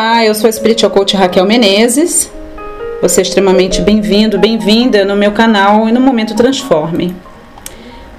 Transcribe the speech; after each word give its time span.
Olá, 0.00 0.24
eu 0.24 0.32
sou 0.32 0.48
a 0.48 0.52
Spiritual 0.52 0.92
Coach 0.92 1.16
Raquel 1.16 1.44
Menezes. 1.44 2.30
Você 3.02 3.20
é 3.20 3.22
extremamente 3.22 3.82
bem-vindo, 3.82 4.38
bem-vinda 4.38 5.04
no 5.04 5.16
meu 5.16 5.32
canal 5.32 5.88
e 5.88 5.92
no 5.92 6.00
Momento 6.00 6.36
Transforme. 6.36 7.12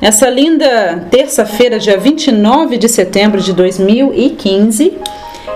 Nessa 0.01 0.29
linda 0.29 1.07
terça-feira, 1.09 1.79
dia 1.79 1.97
29 1.97 2.77
de 2.77 2.89
setembro 2.89 3.39
de 3.39 3.53
2015, 3.53 4.91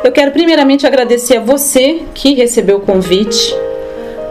eu 0.01 0.13
quero 0.13 0.31
primeiramente 0.31 0.87
agradecer 0.87 1.35
a 1.35 1.41
você 1.41 2.03
que 2.13 2.33
recebeu 2.33 2.77
o 2.77 2.81
convite. 2.81 3.53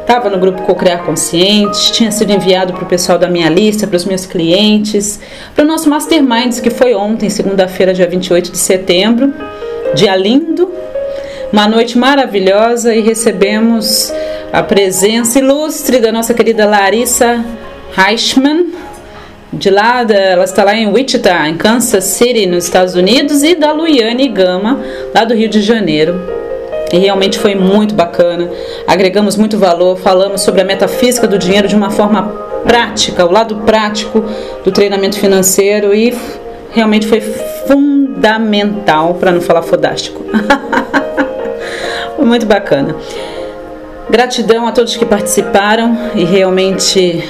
Estava 0.01 0.31
no 0.31 0.39
grupo 0.39 0.63
Cocriar 0.63 1.05
Consciente, 1.05 1.93
tinha 1.93 2.11
sido 2.11 2.33
enviado 2.33 2.73
para 2.73 2.85
o 2.85 2.89
pessoal 2.89 3.19
da 3.19 3.29
minha 3.29 3.51
lista, 3.51 3.87
para 3.87 3.99
os 3.99 4.07
meus 4.07 4.25
clientes, 4.25 5.21
para 5.55 5.63
o 5.63 5.69
nosso 5.69 5.91
Masterminds, 5.91 6.59
que 6.59 6.71
foi 6.71 6.95
ontem, 6.95 7.29
segunda-feira, 7.29 7.93
dia 7.93 8.07
28 8.07 8.51
de 8.51 8.57
setembro. 8.59 9.35
Dia 9.95 10.17
lindo, 10.17 10.73
uma 11.53 11.69
noite 11.69 11.99
maravilhosa 11.99 12.95
e 12.95 13.03
recebemos 13.03 14.11
a 14.51 14.63
presença 14.63 15.39
ilustre 15.39 16.01
da 16.01 16.11
nossa 16.11 16.33
querida 16.33 16.65
Larissa 16.67 17.45
Reichman. 17.93 18.73
De 19.53 19.69
lá, 19.69 20.01
ela 20.01 20.45
está 20.45 20.65
lá 20.65 20.75
em 20.75 20.91
Wichita, 20.91 21.47
em 21.47 21.59
Kansas 21.59 22.05
City, 22.05 22.47
nos 22.47 22.65
Estados 22.65 22.95
Unidos, 22.95 23.43
e 23.43 23.55
da 23.55 23.71
Luiane 23.71 24.29
Gama, 24.29 24.81
lá 25.15 25.25
do 25.25 25.35
Rio 25.35 25.49
de 25.49 25.61
Janeiro. 25.61 26.19
E 26.91 26.97
realmente 26.97 27.39
foi 27.39 27.55
muito 27.55 27.95
bacana. 27.95 28.51
Agregamos 28.87 29.37
muito 29.37 29.59
valor, 29.59 29.99
falamos 29.99 30.41
sobre 30.41 30.63
a 30.63 30.65
metafísica 30.65 31.27
do 31.27 31.37
dinheiro 31.37 31.69
de 31.69 31.77
uma 31.77 31.91
forma 31.91 32.23
prática, 32.65 33.27
o 33.27 33.31
lado 33.31 33.57
prático 33.57 34.25
do 34.65 34.73
treinamento 34.73 35.19
financeiro 35.19 35.95
e 35.95 36.17
realmente 36.71 37.07
foi 37.07 37.21
fundamental, 37.67 39.15
para 39.15 39.31
não 39.31 39.41
falar 39.43 39.61
fodástico. 39.61 40.25
Foi 42.23 42.29
muito 42.29 42.47
bacana. 42.47 42.95
Gratidão 44.09 44.69
a 44.69 44.71
todos 44.71 44.97
que 44.97 45.05
participaram 45.05 46.13
e 46.15 46.23
realmente, 46.23 47.21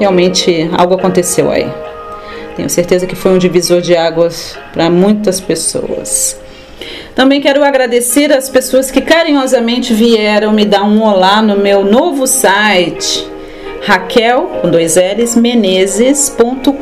realmente 0.00 0.68
algo 0.76 0.94
aconteceu 0.94 1.48
aí. 1.48 1.70
Tenho 2.56 2.68
certeza 2.68 3.06
que 3.06 3.14
foi 3.14 3.30
um 3.30 3.38
divisor 3.38 3.80
de 3.80 3.94
águas 3.94 4.58
para 4.72 4.90
muitas 4.90 5.40
pessoas. 5.40 6.40
Também 7.14 7.40
quero 7.40 7.62
agradecer 7.62 8.32
as 8.32 8.48
pessoas 8.48 8.90
que 8.90 9.00
carinhosamente 9.00 9.94
vieram 9.94 10.50
me 10.52 10.64
dar 10.64 10.82
um 10.82 11.04
olá 11.04 11.40
no 11.40 11.56
meu 11.56 11.84
novo 11.84 12.26
site, 12.26 13.24
Raquel, 13.82 14.58
com 14.60 14.68
dois 14.68 14.96
L's, 14.96 15.36
menezes.com.br. 15.36 16.72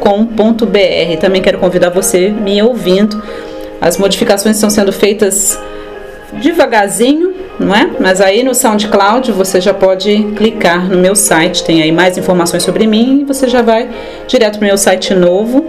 Também 1.21 1.43
quero 1.43 1.59
convidar 1.59 1.91
você 1.91 2.31
me 2.31 2.63
ouvindo. 2.63 3.23
As 3.83 3.99
modificações 3.99 4.57
estão 4.57 4.71
sendo 4.71 4.95
feitas 4.95 5.59
devagarzinho, 6.41 7.24
não 7.59 7.75
é? 7.75 7.91
Mas 8.01 8.21
aí 8.21 8.43
no 8.43 8.55
SoundCloud 8.55 9.31
você 9.33 9.61
já 9.61 9.73
pode 9.73 10.33
clicar 10.37 10.89
no 10.89 10.99
meu 10.99 11.15
site, 11.15 11.65
tem 11.65 11.83
aí 11.83 11.93
mais 11.93 12.19
informações 12.19 12.63
sobre 12.63 12.87
mim 12.87 13.21
e 13.21 13.25
você 13.25 13.49
já 13.49 13.63
vai 13.63 13.89
direto 14.27 14.59
pro 14.59 14.67
meu 14.67 14.79
site 14.79 15.15
novo, 15.15 15.65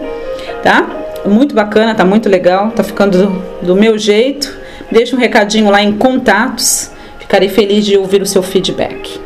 tá? 0.63 0.87
Muito 1.25 1.55
bacana, 1.55 1.95
tá 1.95 2.05
muito 2.05 2.29
legal, 2.29 2.71
tá 2.71 2.83
ficando 2.83 3.17
do, 3.17 3.67
do 3.67 3.75
meu 3.75 3.97
jeito. 3.97 4.55
Deixa 4.91 5.15
um 5.15 5.19
recadinho 5.19 5.69
lá 5.71 5.81
em 5.81 5.91
contatos, 5.93 6.91
ficarei 7.19 7.49
feliz 7.49 7.85
de 7.85 7.97
ouvir 7.97 8.21
o 8.21 8.25
seu 8.25 8.43
feedback. 8.43 9.19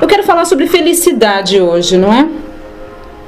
Eu 0.00 0.06
quero 0.06 0.22
falar 0.22 0.44
sobre 0.44 0.66
felicidade 0.66 1.60
hoje, 1.60 1.96
não 1.96 2.12
é? 2.12 2.28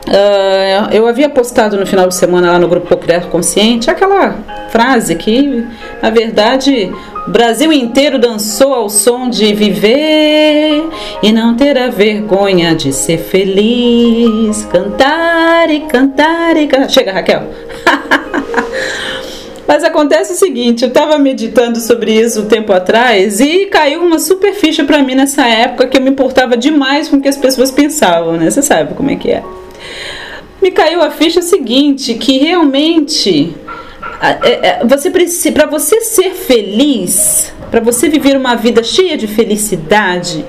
Uh, 0.08 0.88
eu 0.90 1.06
havia 1.06 1.28
postado 1.28 1.76
no 1.76 1.86
final 1.86 2.08
de 2.08 2.14
semana 2.14 2.52
lá 2.52 2.58
no 2.58 2.66
grupo 2.66 2.96
Criar 2.96 3.26
Consciente 3.26 3.90
aquela 3.90 4.36
frase 4.70 5.14
que, 5.14 5.66
na 6.00 6.08
verdade, 6.08 6.90
Brasil 7.28 7.72
inteiro 7.72 8.18
dançou 8.18 8.72
ao 8.72 8.88
som 8.88 9.28
de 9.28 9.54
viver 9.54 10.82
e 11.22 11.30
não 11.30 11.54
ter 11.54 11.78
a 11.78 11.88
vergonha 11.88 12.74
de 12.74 12.92
ser 12.92 13.18
feliz. 13.18 14.64
Cantar 14.64 15.70
e 15.70 15.80
cantar 15.80 16.56
e 16.56 16.66
cantar. 16.66 16.88
Chega, 16.88 17.12
Raquel. 17.12 17.42
Mas 19.68 19.84
acontece 19.84 20.32
o 20.32 20.36
seguinte, 20.36 20.82
eu 20.82 20.88
estava 20.88 21.18
meditando 21.18 21.78
sobre 21.78 22.12
isso 22.18 22.40
um 22.40 22.46
tempo 22.46 22.72
atrás 22.72 23.38
e 23.38 23.66
caiu 23.66 24.02
uma 24.02 24.18
super 24.18 24.54
ficha 24.54 24.82
para 24.82 25.02
mim 25.02 25.14
nessa 25.14 25.46
época 25.46 25.86
que 25.86 25.98
eu 25.98 26.00
me 26.00 26.08
importava 26.08 26.56
demais 26.56 27.06
com 27.08 27.18
o 27.18 27.20
que 27.20 27.28
as 27.28 27.36
pessoas 27.36 27.70
pensavam, 27.70 28.38
né? 28.38 28.50
Você 28.50 28.62
sabe 28.62 28.94
como 28.94 29.10
é 29.10 29.16
que 29.16 29.30
é 29.30 29.42
me 30.60 30.70
caiu 30.70 31.00
a 31.02 31.10
ficha 31.10 31.40
seguinte, 31.40 32.14
que 32.14 32.38
realmente 32.38 33.54
você 34.88 35.10
precisa, 35.10 35.52
para 35.52 35.66
você 35.66 36.00
ser 36.00 36.30
feliz, 36.30 37.52
para 37.70 37.80
você 37.80 38.08
viver 38.08 38.36
uma 38.36 38.54
vida 38.54 38.82
cheia 38.82 39.16
de 39.16 39.26
felicidade, 39.26 40.44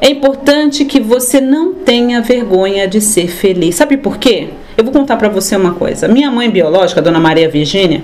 é 0.00 0.10
importante 0.10 0.84
que 0.84 1.00
você 1.00 1.40
não 1.40 1.74
tenha 1.74 2.20
vergonha 2.20 2.88
de 2.88 3.00
ser 3.00 3.28
feliz. 3.28 3.76
Sabe 3.76 3.96
por 3.96 4.18
quê? 4.18 4.48
Eu 4.76 4.84
vou 4.84 4.92
contar 4.92 5.16
para 5.16 5.28
você 5.28 5.54
uma 5.54 5.74
coisa. 5.74 6.08
Minha 6.08 6.30
mãe 6.30 6.50
biológica, 6.50 7.00
dona 7.00 7.20
Maria 7.20 7.48
Virgínia, 7.48 8.02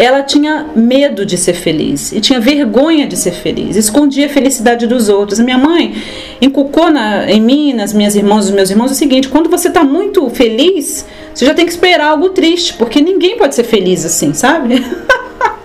ela 0.00 0.22
tinha 0.22 0.70
medo 0.74 1.26
de 1.26 1.36
ser 1.36 1.52
feliz 1.52 2.10
e 2.10 2.22
tinha 2.22 2.40
vergonha 2.40 3.06
de 3.06 3.18
ser 3.18 3.32
feliz, 3.32 3.76
escondia 3.76 4.24
a 4.24 4.28
felicidade 4.30 4.86
dos 4.86 5.10
outros. 5.10 5.38
A 5.38 5.42
minha 5.42 5.58
mãe 5.58 5.94
inculcou 6.40 6.90
na, 6.90 7.30
em 7.30 7.38
mim, 7.38 7.74
nas 7.74 7.92
minhas 7.92 8.16
irmãs, 8.16 8.46
os 8.46 8.50
meus 8.50 8.70
irmãos, 8.70 8.90
o 8.90 8.94
seguinte: 8.94 9.28
quando 9.28 9.50
você 9.50 9.68
está 9.68 9.84
muito 9.84 10.26
feliz, 10.30 11.04
você 11.34 11.44
já 11.44 11.52
tem 11.52 11.66
que 11.66 11.72
esperar 11.72 12.12
algo 12.12 12.30
triste, 12.30 12.72
porque 12.78 12.98
ninguém 12.98 13.36
pode 13.36 13.54
ser 13.54 13.64
feliz 13.64 14.02
assim, 14.06 14.32
sabe? 14.32 14.82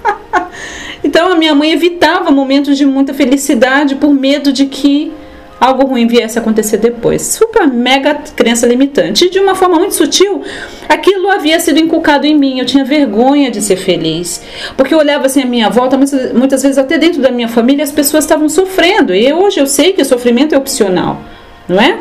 então 1.01 1.31
a 1.31 1.35
minha 1.35 1.55
mãe 1.55 1.71
evitava 1.71 2.29
momentos 2.29 2.77
de 2.77 2.85
muita 2.85 3.13
felicidade 3.13 3.95
por 3.95 4.13
medo 4.13 4.51
de 4.51 4.65
que 4.65 5.13
algo 5.59 5.85
ruim 5.85 6.07
viesse 6.07 6.37
a 6.37 6.41
acontecer 6.41 6.77
depois. 6.77 7.21
Super 7.21 7.67
mega 7.67 8.15
crença 8.35 8.67
limitante. 8.67 9.25
E 9.25 9.29
de 9.29 9.39
uma 9.39 9.55
forma 9.55 9.77
muito 9.77 9.95
sutil, 9.95 10.41
aquilo 10.87 11.29
havia 11.29 11.59
sido 11.59 11.79
inculcado 11.79 12.25
em 12.25 12.35
mim. 12.35 12.59
Eu 12.59 12.65
tinha 12.65 12.83
vergonha 12.83 13.49
de 13.49 13.61
ser 13.61 13.77
feliz. 13.77 14.41
Porque 14.75 14.93
eu 14.93 14.97
olhava 14.97 15.25
assim 15.25 15.41
à 15.41 15.45
minha 15.45 15.69
volta, 15.69 15.97
muitas, 15.97 16.33
muitas 16.33 16.63
vezes 16.63 16.77
até 16.77 16.97
dentro 16.97 17.21
da 17.21 17.31
minha 17.31 17.47
família, 17.47 17.83
as 17.83 17.91
pessoas 17.91 18.23
estavam 18.23 18.49
sofrendo. 18.49 19.13
E 19.13 19.31
hoje 19.31 19.59
eu 19.59 19.67
sei 19.67 19.93
que 19.93 20.01
o 20.01 20.05
sofrimento 20.05 20.53
é 20.53 20.57
opcional, 20.57 21.21
não 21.67 21.79
é? 21.79 21.99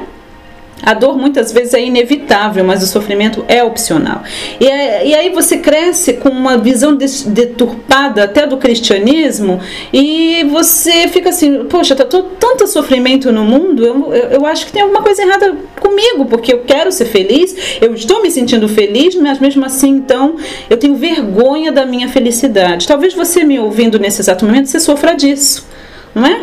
A 0.85 0.93
dor 0.93 1.17
muitas 1.17 1.51
vezes 1.51 1.73
é 1.75 1.83
inevitável, 1.83 2.63
mas 2.63 2.83
o 2.83 2.87
sofrimento 2.87 3.45
é 3.49 3.65
opcional. 3.65 4.23
E, 4.61 4.67
é, 4.67 5.07
e 5.07 5.15
aí 5.15 5.31
você 5.31 5.57
cresce 5.57 6.15
com 6.15 6.29
uma 6.29 6.59
visão 6.59 6.95
deturpada 6.95 8.25
até 8.25 8.47
do 8.47 8.59
cristianismo 8.59 9.61
e 9.93 10.45
você 10.51 11.09
fica 11.09 11.31
assim: 11.31 11.65
poxa, 11.65 11.97
tá 11.97 12.05
tanto 12.05 12.67
sofrimento 12.67 13.33
no 13.33 13.45
mundo, 13.45 13.85
eu, 13.85 14.13
eu, 14.13 14.31
eu 14.31 14.47
acho 14.47 14.67
que 14.67 14.73
tem 14.73 14.83
alguma 14.83 15.03
coisa 15.03 15.23
errada 15.23 15.57
comigo, 15.81 16.27
porque 16.27 16.53
eu 16.53 16.61
quero 16.61 16.93
ser 16.93 17.07
feliz, 17.07 17.55
eu 17.81 17.95
estou 17.95 18.21
me 18.21 18.31
sentindo 18.31 18.69
feliz, 18.69 19.15
mas 19.15 19.39
mesmo 19.39 19.65
assim, 19.65 19.91
então, 19.91 20.37
eu 20.69 20.77
tenho 20.77 20.97
vergonha 20.97 21.73
da 21.73 21.87
minha 21.87 22.09
felicidade. 22.09 22.87
Talvez 22.87 23.15
você 23.15 23.45
me 23.45 23.59
ouvindo 23.59 23.99
nesse 23.99 24.21
exato 24.21 24.45
momento, 24.45 24.69
você 24.69 24.81
sofra 24.81 25.15
disso, 25.15 25.67
não 26.15 26.27
é? 26.27 26.43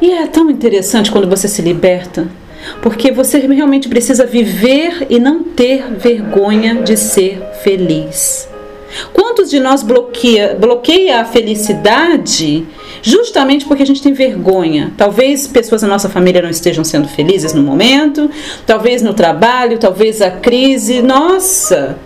E 0.00 0.10
é 0.10 0.26
tão 0.26 0.50
interessante 0.50 1.10
quando 1.10 1.28
você 1.28 1.46
se 1.46 1.60
liberta 1.60 2.26
porque 2.82 3.10
você 3.10 3.38
realmente 3.38 3.88
precisa 3.88 4.26
viver 4.26 5.06
e 5.08 5.18
não 5.18 5.42
ter 5.42 5.92
vergonha 5.94 6.76
de 6.76 6.96
ser 6.96 7.42
feliz. 7.62 8.48
Quantos 9.12 9.48
de 9.50 9.60
nós 9.60 9.82
bloqueia, 9.82 10.56
bloqueia 10.58 11.20
a 11.20 11.24
felicidade 11.24 12.66
justamente 13.02 13.64
porque 13.64 13.82
a 13.82 13.86
gente 13.86 14.02
tem 14.02 14.12
vergonha? 14.12 14.92
Talvez 14.96 15.46
pessoas 15.46 15.82
da 15.82 15.88
nossa 15.88 16.08
família 16.08 16.42
não 16.42 16.50
estejam 16.50 16.82
sendo 16.82 17.08
felizes 17.08 17.52
no 17.52 17.62
momento, 17.62 18.28
talvez 18.66 19.00
no 19.00 19.14
trabalho, 19.14 19.78
talvez 19.78 20.20
a 20.20 20.30
crise. 20.30 21.02
Nossa! 21.02 21.98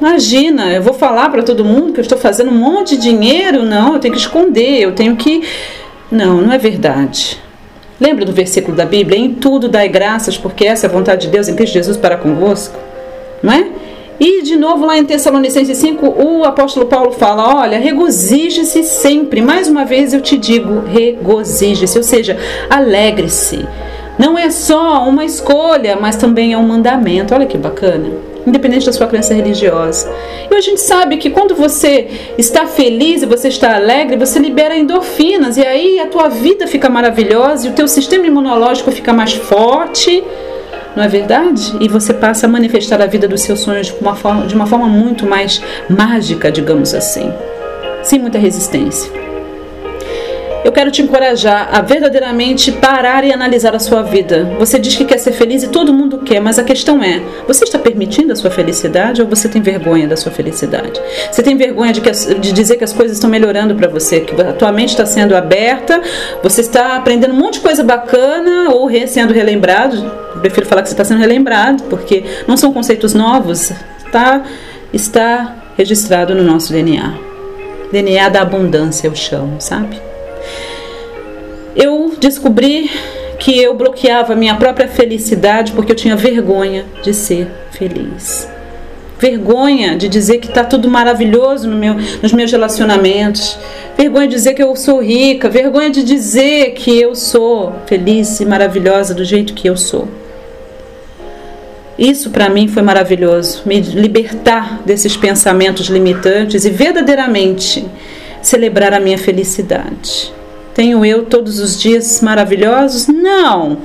Imagina, 0.00 0.72
eu 0.72 0.82
vou 0.82 0.94
falar 0.94 1.28
para 1.28 1.42
todo 1.42 1.62
mundo 1.62 1.92
que 1.92 2.00
eu 2.00 2.02
estou 2.02 2.16
fazendo 2.16 2.50
um 2.50 2.56
monte 2.56 2.96
de 2.96 3.02
dinheiro? 3.02 3.62
Não, 3.64 3.92
eu 3.92 4.00
tenho 4.00 4.14
que 4.14 4.20
esconder, 4.20 4.80
eu 4.80 4.92
tenho 4.92 5.14
que. 5.16 5.42
Não, 6.10 6.40
não 6.40 6.50
é 6.50 6.56
verdade. 6.56 7.38
Lembra 8.00 8.24
do 8.24 8.32
versículo 8.32 8.76
da 8.76 8.86
Bíblia? 8.86 9.18
Em 9.18 9.34
tudo 9.34 9.68
dai 9.68 9.88
graças, 9.88 10.38
porque 10.38 10.64
essa 10.64 10.86
é 10.86 10.88
a 10.88 10.92
vontade 10.92 11.26
de 11.26 11.28
Deus 11.28 11.48
em 11.48 11.54
Cristo 11.54 11.74
Jesus 11.74 11.96
para 11.96 12.16
convosco. 12.16 12.78
Não 13.42 13.52
é? 13.52 13.66
E 14.18 14.42
de 14.42 14.56
novo 14.56 14.86
lá 14.86 14.98
em 14.98 15.04
Tessalonicenses 15.04 15.76
5, 15.78 16.06
o 16.06 16.44
apóstolo 16.44 16.86
Paulo 16.86 17.12
fala: 17.12 17.56
Olha, 17.56 17.78
regozije-se 17.78 18.84
sempre. 18.84 19.40
Mais 19.40 19.68
uma 19.68 19.84
vez 19.84 20.12
eu 20.14 20.20
te 20.20 20.36
digo, 20.38 20.82
regozije-se, 20.86 21.96
ou 21.98 22.04
seja, 22.04 22.38
alegre-se. 22.68 23.66
Não 24.18 24.38
é 24.38 24.50
só 24.50 25.08
uma 25.08 25.24
escolha, 25.24 25.96
mas 26.00 26.16
também 26.16 26.52
é 26.52 26.58
um 26.58 26.66
mandamento. 26.66 27.34
Olha 27.34 27.46
que 27.46 27.56
bacana 27.56 28.29
independente 28.46 28.86
da 28.86 28.92
sua 28.92 29.06
crença 29.06 29.34
religiosa. 29.34 30.12
E 30.50 30.54
a 30.54 30.60
gente 30.60 30.80
sabe 30.80 31.16
que 31.16 31.30
quando 31.30 31.54
você 31.54 32.08
está 32.38 32.66
feliz 32.66 33.22
e 33.22 33.26
você 33.26 33.48
está 33.48 33.74
alegre, 33.76 34.16
você 34.16 34.38
libera 34.38 34.76
endorfinas 34.76 35.56
e 35.56 35.66
aí 35.66 36.00
a 36.00 36.06
tua 36.06 36.28
vida 36.28 36.66
fica 36.66 36.88
maravilhosa 36.88 37.66
e 37.66 37.70
o 37.70 37.72
teu 37.72 37.86
sistema 37.88 38.26
imunológico 38.26 38.90
fica 38.90 39.12
mais 39.12 39.32
forte. 39.34 40.22
Não 40.96 41.04
é 41.04 41.08
verdade? 41.08 41.76
E 41.80 41.88
você 41.88 42.12
passa 42.12 42.46
a 42.46 42.48
manifestar 42.48 43.00
a 43.00 43.06
vida 43.06 43.28
dos 43.28 43.42
seus 43.42 43.60
sonhos 43.60 43.86
de 43.86 43.94
uma 44.00 44.16
forma, 44.16 44.46
de 44.46 44.54
uma 44.54 44.66
forma 44.66 44.86
muito 44.86 45.24
mais 45.24 45.62
mágica, 45.88 46.50
digamos 46.50 46.94
assim. 46.94 47.32
Sem 48.02 48.18
muita 48.18 48.38
resistência. 48.38 49.19
Eu 50.62 50.72
quero 50.72 50.90
te 50.90 51.00
encorajar 51.00 51.70
a 51.72 51.80
verdadeiramente 51.80 52.70
parar 52.70 53.24
e 53.24 53.32
analisar 53.32 53.74
a 53.74 53.78
sua 53.78 54.02
vida. 54.02 54.56
Você 54.58 54.78
diz 54.78 54.94
que 54.94 55.06
quer 55.06 55.18
ser 55.18 55.32
feliz 55.32 55.62
e 55.62 55.68
todo 55.68 55.92
mundo 55.92 56.18
quer, 56.18 56.38
mas 56.38 56.58
a 56.58 56.64
questão 56.64 57.02
é: 57.02 57.22
você 57.46 57.64
está 57.64 57.78
permitindo 57.78 58.32
a 58.32 58.36
sua 58.36 58.50
felicidade 58.50 59.22
ou 59.22 59.28
você 59.28 59.48
tem 59.48 59.62
vergonha 59.62 60.06
da 60.06 60.16
sua 60.16 60.30
felicidade? 60.30 61.00
Você 61.32 61.42
tem 61.42 61.56
vergonha 61.56 61.92
de, 61.92 62.02
que, 62.02 62.10
de 62.10 62.52
dizer 62.52 62.76
que 62.76 62.84
as 62.84 62.92
coisas 62.92 63.16
estão 63.16 63.30
melhorando 63.30 63.74
para 63.74 63.88
você, 63.88 64.20
que 64.20 64.38
a 64.40 64.52
tua 64.52 64.70
mente 64.70 64.90
está 64.90 65.06
sendo 65.06 65.34
aberta, 65.34 66.02
você 66.42 66.60
está 66.60 66.96
aprendendo 66.96 67.32
um 67.32 67.38
monte 67.38 67.54
de 67.54 67.60
coisa 67.60 67.82
bacana 67.82 68.70
ou 68.70 68.86
re, 68.86 69.06
sendo 69.06 69.32
relembrado? 69.32 69.96
Eu 70.34 70.40
prefiro 70.40 70.66
falar 70.66 70.82
que 70.82 70.88
você 70.88 70.94
está 70.94 71.04
sendo 71.04 71.20
relembrado, 71.20 71.84
porque 71.84 72.22
não 72.46 72.56
são 72.56 72.70
conceitos 72.72 73.14
novos, 73.14 73.72
tá? 74.12 74.42
Está 74.92 75.56
registrado 75.76 76.34
no 76.34 76.42
nosso 76.42 76.70
DNA. 76.70 77.14
DNA 77.90 78.28
da 78.28 78.42
abundância, 78.42 79.06
eu 79.06 79.14
chamo, 79.14 79.56
sabe? 79.58 80.09
Eu 81.74 82.14
descobri 82.18 82.90
que 83.38 83.58
eu 83.58 83.74
bloqueava 83.74 84.34
a 84.34 84.36
minha 84.36 84.54
própria 84.54 84.86
felicidade 84.86 85.72
porque 85.72 85.92
eu 85.92 85.96
tinha 85.96 86.14
vergonha 86.14 86.84
de 87.02 87.14
ser 87.14 87.48
feliz. 87.70 88.48
Vergonha 89.18 89.96
de 89.96 90.08
dizer 90.08 90.38
que 90.38 90.48
está 90.48 90.64
tudo 90.64 90.90
maravilhoso 90.90 91.68
no 91.68 91.76
meu, 91.76 91.94
nos 92.22 92.32
meus 92.32 92.50
relacionamentos. 92.50 93.58
Vergonha 93.96 94.26
de 94.26 94.34
dizer 94.34 94.54
que 94.54 94.62
eu 94.62 94.74
sou 94.74 95.02
rica. 95.02 95.48
Vergonha 95.48 95.90
de 95.90 96.02
dizer 96.02 96.72
que 96.72 96.98
eu 96.98 97.14
sou 97.14 97.74
feliz 97.86 98.40
e 98.40 98.46
maravilhosa 98.46 99.12
do 99.12 99.24
jeito 99.24 99.52
que 99.52 99.68
eu 99.68 99.76
sou. 99.76 100.08
Isso 101.98 102.30
para 102.30 102.48
mim 102.48 102.66
foi 102.66 102.82
maravilhoso, 102.82 103.60
me 103.66 103.78
libertar 103.78 104.80
desses 104.86 105.18
pensamentos 105.18 105.86
limitantes 105.88 106.64
e 106.64 106.70
verdadeiramente 106.70 107.86
celebrar 108.40 108.94
a 108.94 109.00
minha 109.00 109.18
felicidade. 109.18 110.32
Tenho 110.74 111.04
eu 111.04 111.24
todos 111.24 111.58
os 111.58 111.78
dias 111.78 112.20
maravilhosos? 112.20 113.06
Não! 113.06 113.78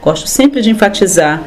Gosto 0.00 0.28
sempre 0.28 0.60
de 0.60 0.70
enfatizar. 0.70 1.42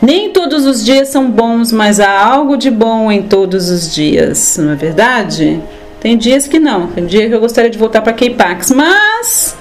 Nem 0.00 0.30
todos 0.30 0.66
os 0.66 0.84
dias 0.84 1.08
são 1.08 1.30
bons, 1.30 1.70
mas 1.70 2.00
há 2.00 2.20
algo 2.20 2.56
de 2.56 2.70
bom 2.70 3.12
em 3.12 3.22
todos 3.22 3.70
os 3.70 3.94
dias, 3.94 4.58
não 4.58 4.72
é 4.72 4.74
verdade? 4.74 5.60
Tem 6.00 6.18
dias 6.18 6.48
que 6.48 6.58
não, 6.58 6.88
tem 6.88 7.06
dia 7.06 7.28
que 7.28 7.34
eu 7.34 7.38
gostaria 7.38 7.70
de 7.70 7.78
voltar 7.78 8.02
para 8.02 8.12
K-Pax, 8.12 8.72
mas 8.72 9.56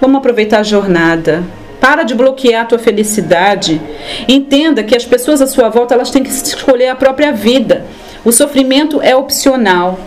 vamos 0.00 0.18
aproveitar 0.18 0.60
a 0.60 0.62
jornada. 0.62 1.42
Para 1.80 2.04
de 2.04 2.14
bloquear 2.14 2.62
a 2.62 2.64
tua 2.64 2.78
felicidade. 2.78 3.82
Entenda 4.28 4.84
que 4.84 4.96
as 4.96 5.04
pessoas 5.04 5.42
à 5.42 5.46
sua 5.48 5.68
volta 5.68 5.94
elas 5.94 6.10
têm 6.10 6.22
que 6.22 6.30
escolher 6.30 6.88
a 6.88 6.94
própria 6.94 7.32
vida. 7.32 7.84
O 8.24 8.30
sofrimento 8.30 9.02
é 9.02 9.16
opcional. 9.16 9.98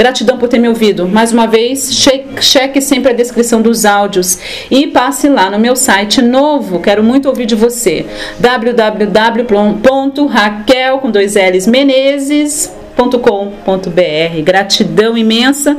Gratidão 0.00 0.38
por 0.38 0.48
ter 0.48 0.58
me 0.58 0.66
ouvido. 0.66 1.06
Mais 1.06 1.30
uma 1.30 1.46
vez, 1.46 1.92
cheque 2.40 2.80
sempre 2.80 3.10
a 3.10 3.14
descrição 3.14 3.60
dos 3.60 3.84
áudios 3.84 4.38
e 4.70 4.86
passe 4.86 5.28
lá 5.28 5.50
no 5.50 5.58
meu 5.58 5.76
site 5.76 6.22
novo. 6.22 6.80
Quero 6.80 7.04
muito 7.04 7.28
ouvir 7.28 7.44
de 7.44 7.54
você. 7.54 8.06
www.raquel 8.38 9.68
com 11.00 11.10
dois 11.10 11.34
L's 11.34 11.66
menezes.com.br. 11.66 14.42
Gratidão 14.42 15.18
imensa. 15.18 15.76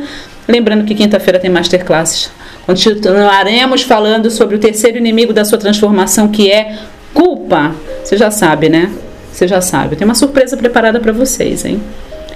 Lembrando 0.47 0.85
que 0.85 0.93
quinta-feira 0.93 1.39
tem 1.39 1.49
masterclasses. 1.49 2.29
Continuaremos 2.67 3.81
falando 3.81 4.29
sobre 4.29 4.55
o 4.55 4.59
terceiro 4.59 4.99
inimigo 4.99 5.33
da 5.33 5.43
sua 5.43 5.57
transformação, 5.57 6.27
que 6.27 6.51
é 6.51 6.77
culpa. 7.11 7.73
Você 8.03 8.17
já 8.17 8.29
sabe, 8.29 8.69
né? 8.69 8.91
Você 9.33 9.47
já 9.47 9.61
sabe. 9.61 9.95
Tem 9.95 10.05
uma 10.05 10.13
surpresa 10.13 10.55
preparada 10.55 10.99
para 10.99 11.11
vocês, 11.11 11.65
hein? 11.65 11.81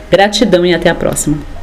Gratidão 0.09 0.65
e 0.65 0.73
até 0.73 0.89
a 0.89 0.95
próxima. 0.95 1.53